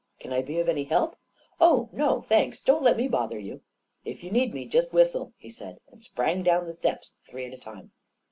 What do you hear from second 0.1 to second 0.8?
"Can I be of